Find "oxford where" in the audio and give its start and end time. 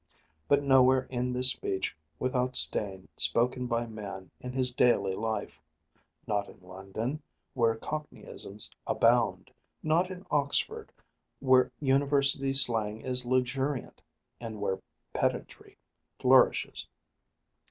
10.31-11.71